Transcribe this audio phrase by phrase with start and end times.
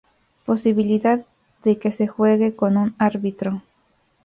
[0.47, 1.23] Posibilidad
[1.63, 3.61] de que se juegue con un árbitro.